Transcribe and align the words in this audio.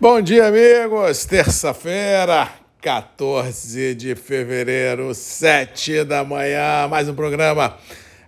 Bom 0.00 0.20
dia, 0.20 0.46
amigos. 0.46 1.24
Terça-feira, 1.24 2.48
14 2.80 3.96
de 3.96 4.14
fevereiro, 4.14 5.12
7 5.12 6.04
da 6.04 6.22
manhã. 6.22 6.86
Mais 6.88 7.08
um 7.08 7.14
programa 7.16 7.76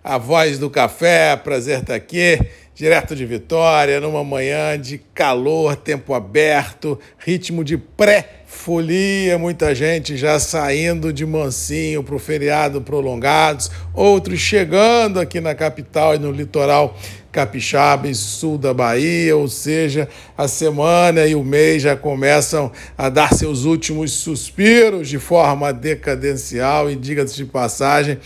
A 0.03 0.17
Voz 0.17 0.59
do 0.59 0.69
Café. 0.69 1.37
Prazer 1.37 1.79
estar 1.79 1.95
aqui, 1.95 2.37
direto 2.75 3.15
de 3.15 3.25
Vitória, 3.25 4.01
numa 4.01 4.21
manhã 4.21 4.77
de 4.77 4.97
calor, 5.13 5.77
tempo 5.77 6.13
aberto, 6.13 6.99
ritmo 7.17 7.63
de 7.63 7.77
pré-folia. 7.77 9.37
Muita 9.37 9.73
gente 9.73 10.17
já 10.17 10.41
saindo 10.41 11.13
de 11.13 11.25
mansinho 11.25 12.03
para 12.03 12.15
o 12.15 12.19
feriado 12.19 12.81
prolongados, 12.81 13.71
outros 13.93 14.41
chegando 14.41 15.21
aqui 15.21 15.39
na 15.39 15.55
capital 15.55 16.15
e 16.15 16.19
no 16.19 16.33
litoral 16.33 16.97
capixaba 17.31 18.13
sul 18.13 18.57
da 18.57 18.73
Bahia, 18.73 19.35
ou 19.35 19.47
seja, 19.47 20.09
a 20.37 20.47
semana 20.47 21.25
e 21.25 21.35
o 21.35 21.43
mês 21.43 21.81
já 21.81 21.95
começam 21.95 22.71
a 22.97 23.09
dar 23.09 23.33
seus 23.33 23.63
últimos 23.63 24.11
suspiros 24.11 25.07
de 25.07 25.17
forma 25.17 25.71
decadencial 25.71 26.91
e 26.91 26.95
diga-se 26.95 27.35
de 27.35 27.45
passagem 27.45 28.17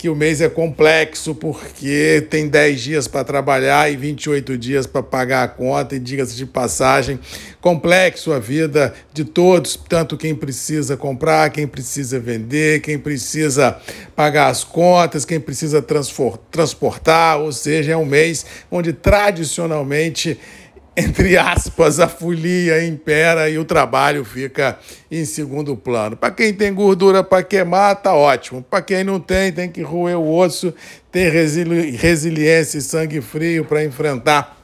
que 0.00 0.08
o 0.08 0.16
mês 0.16 0.40
é 0.40 0.48
complexo 0.48 1.34
porque 1.34 2.26
tem 2.30 2.48
10 2.48 2.80
dias 2.80 3.06
para 3.06 3.22
trabalhar 3.22 3.92
e 3.92 3.98
28 3.98 4.56
dias 4.56 4.86
para 4.86 5.02
pagar 5.02 5.42
a 5.42 5.48
conta, 5.48 5.94
e 5.94 5.98
diga-se 5.98 6.34
de 6.34 6.46
passagem, 6.46 7.20
complexo 7.60 8.32
a 8.32 8.38
vida 8.38 8.94
de 9.12 9.26
todos, 9.26 9.76
tanto 9.76 10.16
quem 10.16 10.34
precisa 10.34 10.96
comprar, 10.96 11.50
quem 11.50 11.66
precisa 11.66 12.18
vender, 12.18 12.80
quem 12.80 12.98
precisa 12.98 13.78
pagar 14.16 14.48
as 14.48 14.64
contas, 14.64 15.26
quem 15.26 15.38
precisa 15.38 15.84
transportar, 16.50 17.38
ou 17.38 17.52
seja, 17.52 17.92
é 17.92 17.96
um 17.98 18.06
mês 18.06 18.46
onde 18.70 18.94
tradicionalmente 18.94 20.40
entre 21.00 21.36
aspas, 21.38 21.98
a 21.98 22.06
folia 22.06 22.84
impera 22.84 23.48
e 23.48 23.58
o 23.58 23.64
trabalho 23.64 24.24
fica 24.24 24.78
em 25.10 25.24
segundo 25.24 25.76
plano. 25.76 26.16
Para 26.16 26.30
quem 26.30 26.52
tem 26.52 26.72
gordura 26.72 27.24
para 27.24 27.42
queimar, 27.42 27.96
tá 27.96 28.14
ótimo. 28.14 28.62
Para 28.62 28.82
quem 28.82 29.02
não 29.02 29.18
tem, 29.18 29.50
tem 29.50 29.70
que 29.70 29.82
roer 29.82 30.18
o 30.18 30.36
osso, 30.36 30.74
ter 31.10 31.32
resili 31.32 31.92
resiliência 31.92 32.78
e 32.78 32.82
sangue 32.82 33.20
frio 33.20 33.64
para 33.64 33.84
enfrentar 33.84 34.59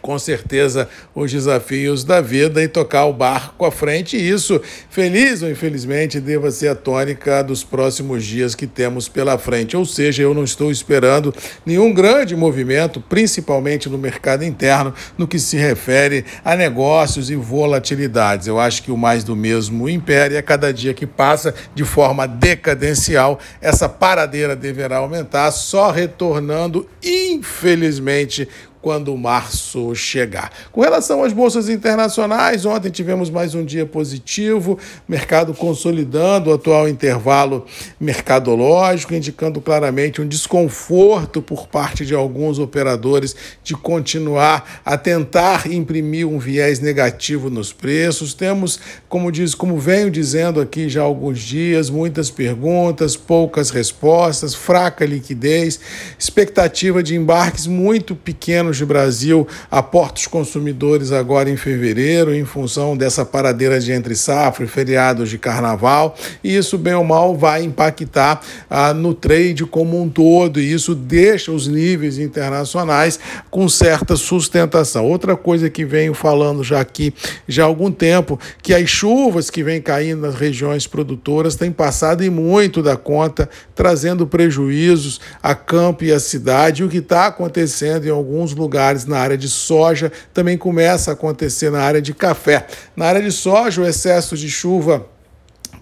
com 0.00 0.18
certeza 0.18 0.88
os 1.14 1.30
desafios 1.30 2.04
da 2.04 2.20
vida 2.20 2.62
e 2.62 2.68
tocar 2.68 3.06
o 3.06 3.12
barco 3.12 3.64
à 3.64 3.70
frente. 3.70 4.16
E 4.16 4.28
isso, 4.28 4.60
feliz 4.90 5.42
ou 5.42 5.50
infelizmente, 5.50 6.20
deva 6.20 6.50
ser 6.50 6.68
a 6.68 6.74
tônica 6.74 7.42
dos 7.42 7.64
próximos 7.64 8.24
dias 8.24 8.54
que 8.54 8.66
temos 8.66 9.08
pela 9.08 9.38
frente. 9.38 9.76
Ou 9.76 9.84
seja, 9.84 10.22
eu 10.22 10.34
não 10.34 10.44
estou 10.44 10.70
esperando 10.70 11.34
nenhum 11.64 11.92
grande 11.92 12.36
movimento, 12.36 13.00
principalmente 13.00 13.88
no 13.88 13.98
mercado 13.98 14.44
interno, 14.44 14.94
no 15.16 15.26
que 15.26 15.38
se 15.38 15.56
refere 15.56 16.24
a 16.44 16.56
negócios 16.56 17.30
e 17.30 17.36
volatilidades. 17.36 18.46
Eu 18.46 18.58
acho 18.58 18.82
que 18.82 18.90
o 18.90 18.96
mais 18.96 19.24
do 19.24 19.36
mesmo 19.36 19.88
império 19.88 20.38
a 20.38 20.42
cada 20.42 20.72
dia 20.72 20.94
que 20.94 21.06
passa 21.06 21.54
de 21.74 21.84
forma 21.84 22.26
decadencial, 22.26 23.38
essa 23.60 23.88
paradeira 23.88 24.56
deverá 24.56 24.98
aumentar, 24.98 25.50
só 25.50 25.90
retornando, 25.90 26.88
infelizmente, 27.02 28.48
quando 28.84 29.16
março 29.16 29.94
chegar. 29.94 30.52
Com 30.70 30.82
relação 30.82 31.24
às 31.24 31.32
bolsas 31.32 31.70
internacionais, 31.70 32.66
ontem 32.66 32.90
tivemos 32.90 33.30
mais 33.30 33.54
um 33.54 33.64
dia 33.64 33.86
positivo, 33.86 34.78
mercado 35.08 35.54
consolidando 35.54 36.50
o 36.50 36.52
atual 36.52 36.86
intervalo 36.86 37.64
mercadológico, 37.98 39.14
indicando 39.14 39.58
claramente 39.58 40.20
um 40.20 40.28
desconforto 40.28 41.40
por 41.40 41.66
parte 41.66 42.04
de 42.04 42.14
alguns 42.14 42.58
operadores 42.58 43.34
de 43.62 43.74
continuar 43.74 44.82
a 44.84 44.98
tentar 44.98 45.66
imprimir 45.66 46.28
um 46.28 46.38
viés 46.38 46.78
negativo 46.78 47.48
nos 47.48 47.72
preços. 47.72 48.34
Temos, 48.34 48.78
como 49.08 49.32
diz, 49.32 49.54
como 49.54 49.78
venho 49.78 50.10
dizendo 50.10 50.60
aqui 50.60 50.90
já 50.90 51.00
há 51.00 51.04
alguns 51.04 51.40
dias, 51.40 51.88
muitas 51.88 52.30
perguntas, 52.30 53.16
poucas 53.16 53.70
respostas, 53.70 54.54
fraca 54.54 55.06
liquidez, 55.06 55.80
expectativa 56.18 57.02
de 57.02 57.16
embarques 57.16 57.66
muito 57.66 58.14
pequenos 58.14 58.73
de 58.76 58.84
Brasil 58.84 59.46
aporta 59.70 60.20
os 60.20 60.26
consumidores 60.26 61.12
agora 61.12 61.50
em 61.50 61.56
fevereiro, 61.56 62.34
em 62.34 62.44
função 62.44 62.96
dessa 62.96 63.24
paradeira 63.24 63.80
de 63.80 63.92
entre 63.92 64.14
safra 64.14 64.64
e 64.64 64.68
feriados 64.68 65.30
de 65.30 65.38
carnaval, 65.38 66.16
e 66.42 66.56
isso, 66.56 66.76
bem 66.78 66.94
ou 66.94 67.04
mal, 67.04 67.36
vai 67.36 67.62
impactar 67.62 68.40
ah, 68.68 68.92
no 68.92 69.14
trade 69.14 69.64
como 69.64 70.00
um 70.00 70.08
todo, 70.08 70.60
e 70.60 70.72
isso 70.72 70.94
deixa 70.94 71.52
os 71.52 71.66
níveis 71.66 72.18
internacionais 72.18 73.18
com 73.50 73.68
certa 73.68 74.16
sustentação. 74.16 75.06
Outra 75.06 75.36
coisa 75.36 75.70
que 75.70 75.84
venho 75.84 76.14
falando 76.14 76.62
já 76.62 76.80
aqui 76.80 77.14
já 77.46 77.64
há 77.64 77.66
algum 77.66 77.90
tempo, 77.90 78.38
que 78.62 78.74
as 78.74 78.88
chuvas 78.88 79.50
que 79.50 79.62
vêm 79.62 79.80
caindo 79.80 80.22
nas 80.22 80.34
regiões 80.34 80.86
produtoras 80.86 81.56
têm 81.56 81.70
passado 81.70 82.22
e 82.22 82.30
muito 82.30 82.82
da 82.82 82.96
conta, 82.96 83.48
trazendo 83.74 84.26
prejuízos 84.26 85.20
a 85.42 85.54
campo 85.54 86.04
e 86.04 86.12
a 86.12 86.20
cidade, 86.20 86.82
e 86.82 86.84
o 86.84 86.88
que 86.88 86.98
está 86.98 87.26
acontecendo 87.26 88.06
em 88.06 88.10
alguns 88.10 88.54
lugares 88.54 88.63
lugares 88.64 89.04
na 89.04 89.18
área 89.18 89.36
de 89.36 89.48
soja, 89.48 90.10
também 90.32 90.56
começa 90.56 91.10
a 91.10 91.14
acontecer 91.14 91.70
na 91.70 91.80
área 91.80 92.00
de 92.00 92.14
café. 92.14 92.66
Na 92.96 93.06
área 93.06 93.20
de 93.20 93.30
soja, 93.30 93.82
o 93.82 93.86
excesso 93.86 94.36
de 94.36 94.50
chuva 94.50 95.06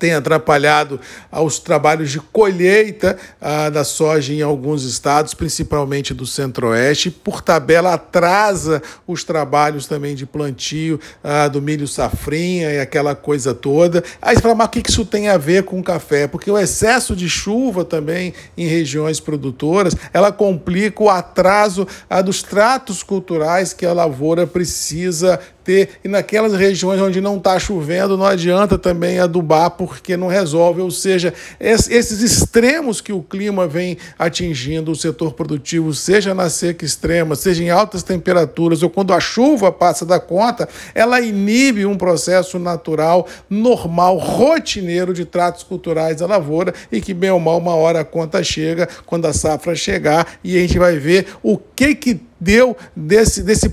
tem 0.02 0.14
atrapalhado 0.14 0.98
os 1.30 1.60
trabalhos 1.60 2.10
de 2.10 2.18
colheita 2.18 3.16
ah, 3.40 3.70
da 3.70 3.84
soja 3.84 4.32
em 4.32 4.42
alguns 4.42 4.82
estados, 4.82 5.32
principalmente 5.32 6.12
do 6.12 6.26
centro-oeste. 6.26 7.08
Por 7.08 7.40
tabela, 7.40 7.94
atrasa 7.94 8.82
os 9.06 9.22
trabalhos 9.22 9.86
também 9.86 10.16
de 10.16 10.26
plantio 10.26 10.98
ah, 11.22 11.46
do 11.46 11.62
milho 11.62 11.86
safrinha 11.86 12.72
e 12.72 12.80
aquela 12.80 13.14
coisa 13.14 13.54
toda. 13.54 14.02
Aí 14.20 14.34
você 14.34 14.42
fala, 14.42 14.56
mas 14.56 14.66
o 14.66 14.70
que 14.70 14.82
isso 14.90 15.04
tem 15.04 15.28
a 15.28 15.38
ver 15.38 15.62
com 15.62 15.78
o 15.78 15.84
café? 15.84 16.26
Porque 16.26 16.50
o 16.50 16.58
excesso 16.58 17.14
de 17.14 17.28
chuva 17.28 17.84
também 17.84 18.34
em 18.58 18.66
regiões 18.66 19.20
produtoras, 19.20 19.94
ela 20.12 20.32
complica 20.32 21.00
o 21.00 21.10
atraso 21.10 21.86
ah, 22.10 22.20
dos 22.20 22.42
tratos 22.42 23.04
culturais 23.04 23.72
que 23.72 23.86
a 23.86 23.92
lavoura 23.92 24.48
precisa 24.48 25.38
ter. 25.64 25.90
E 26.04 26.08
naquelas 26.08 26.54
regiões 26.54 27.00
onde 27.00 27.20
não 27.20 27.36
está 27.36 27.58
chovendo, 27.58 28.16
não 28.16 28.26
adianta 28.26 28.78
também 28.78 29.18
adubar, 29.18 29.70
porque 29.70 30.16
não 30.16 30.28
resolve. 30.28 30.80
Ou 30.80 30.90
seja, 30.90 31.32
esses 31.60 32.20
extremos 32.20 33.00
que 33.00 33.12
o 33.12 33.22
clima 33.22 33.66
vem 33.66 33.96
atingindo 34.18 34.90
o 34.90 34.96
setor 34.96 35.32
produtivo, 35.32 35.94
seja 35.94 36.34
na 36.34 36.50
seca 36.50 36.84
extrema, 36.84 37.34
seja 37.34 37.62
em 37.62 37.70
altas 37.70 38.02
temperaturas, 38.02 38.82
ou 38.82 38.90
quando 38.90 39.12
a 39.12 39.20
chuva 39.20 39.70
passa 39.70 40.04
da 40.04 40.18
conta, 40.18 40.68
ela 40.94 41.20
inibe 41.20 41.86
um 41.86 41.96
processo 41.96 42.58
natural, 42.58 43.26
normal, 43.48 44.16
rotineiro 44.18 45.14
de 45.14 45.24
tratos 45.24 45.62
culturais 45.62 46.18
da 46.18 46.26
lavoura 46.26 46.74
e 46.90 47.00
que, 47.00 47.14
bem 47.14 47.30
ou 47.30 47.40
mal, 47.40 47.58
uma 47.58 47.74
hora 47.74 48.00
a 48.00 48.04
conta 48.04 48.42
chega, 48.42 48.88
quando 49.06 49.26
a 49.26 49.32
safra 49.32 49.74
chegar, 49.74 50.38
e 50.42 50.56
a 50.56 50.60
gente 50.60 50.78
vai 50.78 50.98
ver 50.98 51.26
o 51.42 51.56
que 51.56 51.94
que 51.94 52.20
deu 52.42 52.76
desse, 52.96 53.40
desse, 53.40 53.68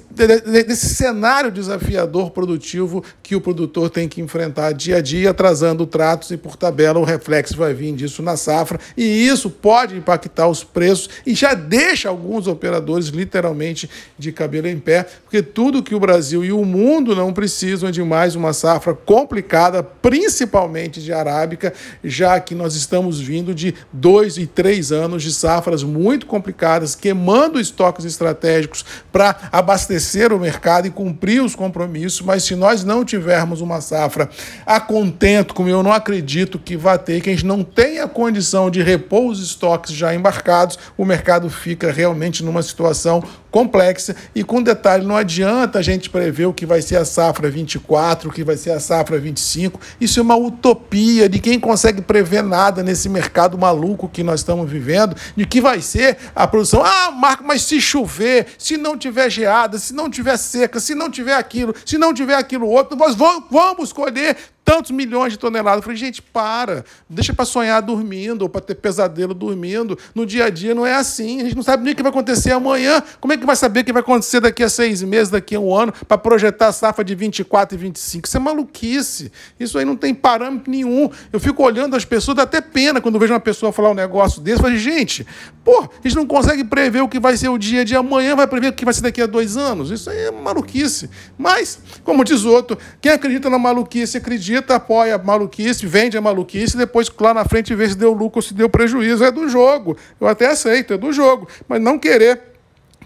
desse 0.45 0.93
cenário 0.93 1.51
desafiador 1.51 2.29
produtivo 2.29 3.03
que 3.23 3.35
o 3.35 3.41
produtor 3.41 3.89
tem 3.89 4.07
que 4.07 4.21
enfrentar 4.21 4.73
dia 4.73 4.97
a 4.97 5.01
dia, 5.01 5.31
atrasando 5.31 5.87
tratos 5.87 6.29
e, 6.29 6.37
por 6.37 6.55
tabela, 6.55 6.99
o 6.99 7.03
reflexo 7.03 7.57
vai 7.57 7.73
vir 7.73 7.95
disso 7.95 8.21
na 8.21 8.37
safra. 8.37 8.79
E 8.95 9.27
isso 9.27 9.49
pode 9.49 9.97
impactar 9.97 10.47
os 10.47 10.63
preços 10.63 11.09
e 11.25 11.33
já 11.33 11.55
deixa 11.55 12.09
alguns 12.09 12.45
operadores 12.45 13.07
literalmente 13.07 13.89
de 14.19 14.31
cabelo 14.31 14.67
em 14.67 14.77
pé, 14.77 15.07
porque 15.23 15.41
tudo 15.41 15.81
que 15.81 15.95
o 15.95 15.99
Brasil 15.99 16.45
e 16.45 16.51
o 16.51 16.63
mundo 16.63 17.15
não 17.15 17.33
precisam 17.33 17.89
é 17.89 17.91
de 17.91 18.03
mais 18.03 18.35
uma 18.35 18.53
safra 18.53 18.93
complicada, 18.93 19.81
principalmente 19.81 21.01
de 21.01 21.11
arábica, 21.11 21.73
já 22.03 22.39
que 22.39 22.53
nós 22.53 22.75
estamos 22.75 23.19
vindo 23.19 23.55
de 23.55 23.73
dois 23.91 24.37
e 24.37 24.45
três 24.45 24.91
anos 24.91 25.23
de 25.23 25.33
safras 25.33 25.81
muito 25.81 26.27
complicadas, 26.27 26.93
queimando 26.93 27.59
estoques 27.59 28.05
estratégicos 28.05 28.58
estratégicos 28.59 28.85
para 29.11 29.35
abastecer 29.51 30.33
o 30.33 30.39
mercado 30.39 30.87
e 30.87 30.91
cumprir 30.91 31.41
os 31.41 31.55
compromissos, 31.55 32.21
mas 32.21 32.43
se 32.43 32.55
nós 32.55 32.83
não 32.83 33.05
tivermos 33.05 33.61
uma 33.61 33.81
safra 33.81 34.29
a 34.65 34.79
contento, 34.79 35.53
como 35.53 35.69
eu 35.69 35.81
não 35.81 35.91
acredito 35.91 36.59
que 36.59 36.75
vai 36.75 36.97
ter, 36.97 37.21
que 37.21 37.29
a 37.29 37.33
gente 37.33 37.45
não 37.45 37.63
tenha 37.63 38.07
condição 38.07 38.69
de 38.69 38.81
repor 38.81 39.27
os 39.27 39.41
estoques 39.41 39.93
já 39.93 40.13
embarcados, 40.13 40.77
o 40.97 41.05
mercado 41.05 41.49
fica 41.49 41.91
realmente 41.91 42.43
numa 42.43 42.61
situação 42.61 43.23
complexa 43.51 44.15
e 44.35 44.43
com 44.43 44.61
detalhe, 44.61 45.05
não 45.05 45.15
adianta 45.15 45.79
a 45.79 45.81
gente 45.81 46.09
prever 46.09 46.45
o 46.45 46.53
que 46.53 46.65
vai 46.65 46.81
ser 46.81 46.97
a 46.97 47.05
safra 47.05 47.49
24, 47.49 48.29
o 48.29 48.33
que 48.33 48.43
vai 48.43 48.55
ser 48.55 48.71
a 48.71 48.79
safra 48.79 49.19
25. 49.19 49.79
Isso 49.99 50.19
é 50.19 50.23
uma 50.23 50.35
utopia 50.35 51.27
de 51.27 51.39
quem 51.39 51.59
consegue 51.59 52.01
prever 52.01 52.43
nada 52.43 52.83
nesse 52.83 53.09
mercado 53.09 53.57
maluco 53.57 54.07
que 54.07 54.23
nós 54.23 54.41
estamos 54.41 54.69
vivendo, 54.69 55.15
de 55.35 55.45
que 55.45 55.61
vai 55.61 55.81
ser 55.81 56.17
a 56.35 56.47
produção. 56.47 56.83
Ah, 56.83 57.11
Marco, 57.11 57.43
mas 57.43 57.63
se 57.63 57.81
chover, 57.81 58.45
se 58.57 58.77
não 58.77 58.97
tiver 58.97 59.29
geada, 59.29 59.77
se 59.77 59.93
não 59.93 60.09
tiver 60.09 60.37
seca, 60.37 60.79
se 60.79 60.95
não 60.95 61.09
tiver 61.09 61.35
aquilo, 61.35 61.75
se 61.85 61.97
não 61.97 62.13
tiver 62.13 62.35
aquilo 62.35 62.67
outro, 62.67 62.97
nós 62.97 63.15
vamos 63.15 63.93
colher 63.93 64.37
tantos 64.69 64.91
milhões 64.91 65.33
de 65.33 65.39
toneladas. 65.39 65.79
Eu 65.79 65.83
falei, 65.83 65.97
gente, 65.97 66.21
para, 66.21 66.85
deixa 67.09 67.33
para 67.33 67.43
sonhar 67.43 67.81
dormindo 67.81 68.43
ou 68.43 68.49
para 68.49 68.61
ter 68.61 68.75
pesadelo 68.75 69.33
dormindo. 69.33 69.97
No 70.13 70.27
dia 70.27 70.45
a 70.45 70.49
dia 70.51 70.75
não 70.75 70.85
é 70.85 70.93
assim. 70.93 71.41
A 71.41 71.45
gente 71.45 71.55
não 71.55 71.63
sabe 71.63 71.83
nem 71.83 71.93
o 71.93 71.95
que 71.95 72.03
vai 72.03 72.11
acontecer 72.11 72.51
amanhã. 72.51 73.01
Como 73.19 73.33
é 73.33 73.37
que 73.37 73.47
vai 73.47 73.55
saber 73.55 73.79
o 73.79 73.83
que 73.83 73.91
vai 73.91 74.03
acontecer 74.03 74.39
daqui 74.39 74.61
a 74.61 74.69
seis 74.69 75.01
meses, 75.01 75.31
daqui 75.31 75.55
a 75.55 75.59
um 75.59 75.75
ano, 75.75 75.91
para 76.07 76.19
projetar 76.19 76.67
a 76.67 76.71
safra 76.71 77.03
de 77.03 77.15
24 77.15 77.75
e 77.75 77.81
25? 77.81 78.27
Isso 78.27 78.37
é 78.37 78.39
maluquice. 78.39 79.31
Isso 79.59 79.75
aí 79.75 79.85
não 79.85 79.95
tem 79.95 80.13
parâmetro 80.13 80.69
nenhum. 80.69 81.09
Eu 81.33 81.39
fico 81.39 81.63
olhando 81.63 81.95
as 81.95 82.05
pessoas, 82.05 82.37
dá 82.37 82.43
até 82.43 82.61
pena 82.61 83.01
quando 83.01 83.17
vejo 83.17 83.33
uma 83.33 83.39
pessoa 83.39 83.71
falar 83.71 83.89
um 83.89 83.95
negócio 83.95 84.39
desse. 84.39 84.57
Eu 84.57 84.63
falei, 84.65 84.77
gente, 84.77 85.25
pô, 85.63 85.79
a 85.81 86.07
gente 86.07 86.15
não 86.15 86.27
consegue 86.27 86.63
prever 86.63 87.01
o 87.01 87.09
que 87.09 87.19
vai 87.19 87.35
ser 87.35 87.49
o 87.49 87.57
dia 87.57 87.83
de 87.83 87.95
amanhã, 87.95 88.35
vai 88.35 88.45
prever 88.45 88.67
o 88.67 88.73
que 88.73 88.85
vai 88.85 88.93
ser 88.93 89.01
daqui 89.01 89.19
a 89.19 89.25
dois 89.25 89.57
anos. 89.57 89.89
Isso 89.89 90.11
aí 90.11 90.25
é 90.25 90.31
maluquice. 90.31 91.09
Mas, 91.35 91.79
como 92.03 92.23
diz 92.23 92.45
outro, 92.45 92.77
quem 93.01 93.11
acredita 93.11 93.49
na 93.49 93.57
maluquice, 93.57 94.15
acredita, 94.15 94.58
apoia 94.67 95.15
a 95.15 95.17
maluquice, 95.17 95.85
vende 95.85 96.17
a 96.17 96.21
maluquice, 96.21 96.77
depois 96.77 97.09
lá 97.19 97.33
na 97.33 97.45
frente 97.45 97.73
vê 97.75 97.89
se 97.89 97.95
deu 97.95 98.13
lucro 98.13 98.39
ou 98.39 98.41
se 98.41 98.53
deu 98.53 98.69
prejuízo. 98.69 99.23
É 99.23 99.31
do 99.31 99.47
jogo. 99.49 99.97
Eu 100.19 100.27
até 100.27 100.47
aceito, 100.47 100.93
é 100.93 100.97
do 100.97 101.11
jogo. 101.11 101.47
Mas 101.67 101.81
não 101.81 101.97
querer 101.97 102.49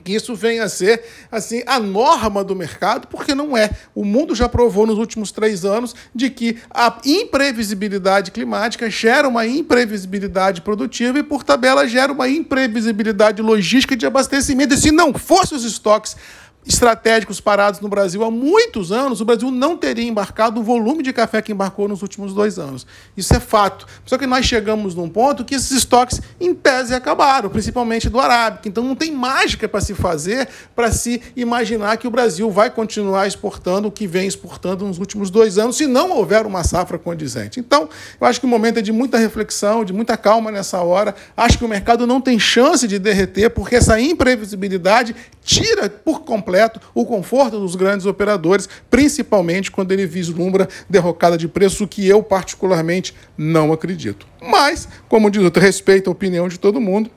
que 0.03 0.13
isso 0.13 0.35
venha 0.35 0.65
a 0.65 0.69
ser 0.69 1.03
assim 1.31 1.63
a 1.65 1.79
norma 1.79 2.43
do 2.43 2.55
mercado, 2.55 3.07
porque 3.07 3.33
não 3.33 3.55
é. 3.55 3.69
O 3.95 4.03
mundo 4.03 4.35
já 4.35 4.49
provou 4.49 4.85
nos 4.85 4.97
últimos 4.97 5.31
três 5.31 5.63
anos 5.63 5.95
de 6.13 6.29
que 6.29 6.57
a 6.69 6.99
imprevisibilidade 7.05 8.31
climática 8.31 8.89
gera 8.89 9.27
uma 9.27 9.47
imprevisibilidade 9.47 10.61
produtiva 10.61 11.19
e, 11.19 11.23
por 11.23 11.43
tabela, 11.43 11.87
gera 11.87 12.11
uma 12.11 12.27
imprevisibilidade 12.27 13.41
logística 13.41 13.95
de 13.95 14.05
abastecimento. 14.05 14.73
E 14.73 14.77
se 14.77 14.91
não 14.91 15.13
fossem 15.13 15.57
os 15.57 15.63
estoques 15.63 16.15
estratégicos 16.65 17.39
parados 17.39 17.79
no 17.79 17.89
Brasil 17.89 18.23
há 18.23 18.31
muitos 18.31 18.91
anos, 18.91 19.21
o 19.21 19.25
Brasil 19.25 19.51
não 19.51 19.77
teria 19.77 20.07
embarcado 20.07 20.59
o 20.59 20.63
volume 20.63 21.03
de 21.03 21.11
café 21.11 21.41
que 21.41 21.51
embarcou 21.51 21.87
nos 21.87 22.01
últimos 22.01 22.33
dois 22.33 22.57
anos. 22.57 22.85
Isso 23.15 23.33
é 23.35 23.39
fato. 23.39 23.85
Só 24.05 24.17
que 24.17 24.25
nós 24.25 24.45
chegamos 24.45 24.95
num 24.95 25.09
ponto 25.09 25.43
que 25.43 25.55
esses 25.55 25.71
estoques, 25.71 26.21
em 26.39 26.53
tese, 26.53 26.93
acabaram, 26.93 27.49
principalmente 27.49 28.09
do 28.09 28.19
Arábica. 28.19 28.67
Então 28.67 28.83
não 28.83 28.95
tem 28.95 29.11
mágica 29.11 29.67
para 29.67 29.81
se 29.81 29.93
fazer 29.93 30.47
para 30.75 30.91
se 30.91 31.21
imaginar 31.35 31.97
que 31.97 32.07
o 32.07 32.11
Brasil 32.11 32.49
vai 32.49 32.69
continuar 32.69 33.27
exportando 33.27 33.87
o 33.87 33.91
que 33.91 34.07
vem 34.07 34.27
exportando 34.27 34.85
nos 34.85 34.99
últimos 34.99 35.29
dois 35.29 35.57
anos, 35.57 35.77
se 35.77 35.87
não 35.87 36.11
houver 36.11 36.45
uma 36.45 36.63
safra 36.63 36.97
condizente. 36.97 37.59
Então, 37.59 37.89
eu 38.19 38.27
acho 38.27 38.39
que 38.39 38.45
o 38.45 38.49
momento 38.49 38.79
é 38.79 38.81
de 38.81 38.91
muita 38.91 39.17
reflexão, 39.17 39.83
de 39.83 39.93
muita 39.93 40.17
calma 40.17 40.51
nessa 40.51 40.81
hora. 40.81 41.15
Acho 41.35 41.57
que 41.57 41.65
o 41.65 41.67
mercado 41.67 42.07
não 42.07 42.21
tem 42.21 42.39
chance 42.39 42.87
de 42.87 42.99
derreter, 42.99 43.49
porque 43.49 43.75
essa 43.75 43.99
imprevisibilidade 43.99 45.15
tira 45.43 45.89
por 45.89 46.21
completo 46.21 46.79
o 46.93 47.05
conforto 47.05 47.59
dos 47.59 47.75
grandes 47.75 48.05
operadores, 48.05 48.67
principalmente 48.89 49.71
quando 49.71 49.91
ele 49.91 50.05
vislumbra 50.05 50.67
derrocada 50.89 51.37
de 51.37 51.47
preço, 51.47 51.87
que 51.87 52.07
eu 52.07 52.23
particularmente 52.23 53.13
não 53.37 53.71
acredito. 53.71 54.25
Mas, 54.41 54.87
como 55.07 55.29
diz, 55.29 55.43
eu 55.43 55.51
respeito 55.61 56.09
a 56.09 56.13
opinião 56.13 56.47
de 56.47 56.59
todo 56.59 56.81
mundo 56.81 57.09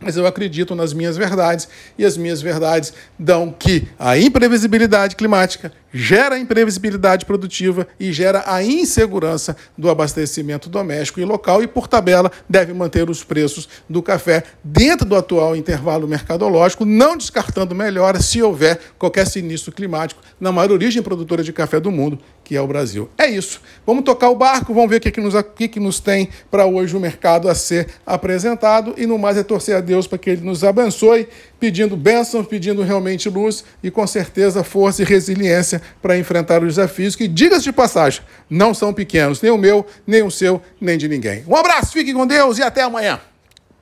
mas 0.00 0.16
eu 0.16 0.26
acredito 0.26 0.74
nas 0.74 0.92
minhas 0.92 1.16
verdades 1.16 1.68
e 1.98 2.04
as 2.04 2.16
minhas 2.16 2.42
verdades 2.42 2.92
dão 3.18 3.50
que 3.50 3.88
a 3.98 4.18
imprevisibilidade 4.18 5.16
climática 5.16 5.72
gera 5.92 6.38
imprevisibilidade 6.38 7.24
produtiva 7.24 7.86
e 7.98 8.12
gera 8.12 8.44
a 8.46 8.62
insegurança 8.62 9.56
do 9.76 9.88
abastecimento 9.88 10.68
doméstico 10.68 11.18
e 11.18 11.24
local 11.24 11.62
e, 11.62 11.66
por 11.66 11.88
tabela, 11.88 12.30
deve 12.46 12.74
manter 12.74 13.08
os 13.08 13.24
preços 13.24 13.66
do 13.88 14.02
café 14.02 14.42
dentro 14.62 15.06
do 15.06 15.16
atual 15.16 15.56
intervalo 15.56 16.06
mercadológico, 16.06 16.84
não 16.84 17.16
descartando 17.16 17.74
melhora 17.74 18.20
se 18.20 18.42
houver 18.42 18.78
qualquer 18.98 19.26
sinistro 19.26 19.72
climático 19.72 20.20
na 20.38 20.52
maior 20.52 20.72
origem 20.72 21.02
produtora 21.02 21.42
de 21.42 21.52
café 21.52 21.80
do 21.80 21.90
mundo, 21.90 22.18
que 22.46 22.54
é 22.54 22.60
o 22.60 22.66
Brasil. 22.66 23.10
É 23.18 23.26
isso. 23.26 23.60
Vamos 23.84 24.04
tocar 24.04 24.30
o 24.30 24.36
barco, 24.36 24.72
vamos 24.72 24.88
ver 24.88 24.98
o 24.98 25.00
que, 25.00 25.10
que, 25.10 25.20
nos, 25.20 25.34
que, 25.56 25.66
que 25.66 25.80
nos 25.80 25.98
tem 25.98 26.28
para 26.48 26.64
hoje 26.64 26.96
o 26.96 27.00
mercado 27.00 27.48
a 27.48 27.56
ser 27.56 27.88
apresentado 28.06 28.94
e, 28.96 29.04
no 29.04 29.18
mais, 29.18 29.36
é 29.36 29.42
torcer 29.42 29.74
a 29.74 29.80
Deus 29.80 30.06
para 30.06 30.16
que 30.16 30.30
Ele 30.30 30.42
nos 30.42 30.62
abençoe, 30.62 31.26
pedindo 31.58 31.96
bênçãos, 31.96 32.46
pedindo 32.46 32.82
realmente 32.82 33.28
luz 33.28 33.64
e, 33.82 33.90
com 33.90 34.06
certeza, 34.06 34.62
força 34.62 35.02
e 35.02 35.04
resiliência 35.04 35.82
para 36.00 36.16
enfrentar 36.16 36.62
os 36.62 36.76
desafios 36.76 37.16
que, 37.16 37.26
diga-se 37.26 37.64
de 37.64 37.72
passagem, 37.72 38.22
não 38.48 38.72
são 38.72 38.94
pequenos, 38.94 39.42
nem 39.42 39.50
o 39.50 39.58
meu, 39.58 39.84
nem 40.06 40.22
o 40.22 40.30
seu, 40.30 40.62
nem 40.80 40.96
de 40.96 41.08
ninguém. 41.08 41.42
Um 41.48 41.56
abraço, 41.56 41.92
fique 41.92 42.14
com 42.14 42.24
Deus 42.24 42.58
e 42.58 42.62
até 42.62 42.82
amanhã. 42.82 43.20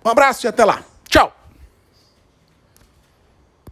Um 0.03 0.09
abraço 0.09 0.47
e 0.47 0.49
até 0.49 0.65
lá. 0.65 0.94